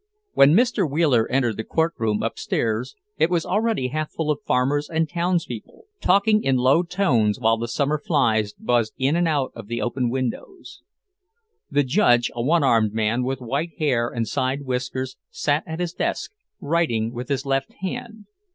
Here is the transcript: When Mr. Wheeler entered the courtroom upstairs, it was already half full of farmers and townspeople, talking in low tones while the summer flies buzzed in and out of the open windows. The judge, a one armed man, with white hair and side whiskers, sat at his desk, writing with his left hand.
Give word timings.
When 0.33 0.55
Mr. 0.55 0.89
Wheeler 0.89 1.29
entered 1.29 1.57
the 1.57 1.63
courtroom 1.63 2.23
upstairs, 2.23 2.95
it 3.19 3.29
was 3.29 3.45
already 3.45 3.89
half 3.89 4.09
full 4.11 4.31
of 4.31 4.39
farmers 4.47 4.89
and 4.89 5.07
townspeople, 5.07 5.83
talking 6.01 6.41
in 6.43 6.55
low 6.57 6.81
tones 6.81 7.39
while 7.39 7.57
the 7.59 7.67
summer 7.67 7.99
flies 8.03 8.51
buzzed 8.53 8.93
in 8.97 9.15
and 9.15 9.27
out 9.27 9.51
of 9.53 9.67
the 9.67 9.79
open 9.79 10.09
windows. 10.09 10.81
The 11.69 11.83
judge, 11.83 12.31
a 12.33 12.41
one 12.41 12.63
armed 12.63 12.95
man, 12.95 13.21
with 13.23 13.41
white 13.41 13.77
hair 13.77 14.09
and 14.09 14.27
side 14.27 14.63
whiskers, 14.63 15.17
sat 15.29 15.61
at 15.67 15.79
his 15.79 15.93
desk, 15.93 16.31
writing 16.59 17.13
with 17.13 17.29
his 17.29 17.45
left 17.45 17.71
hand. 17.81 18.25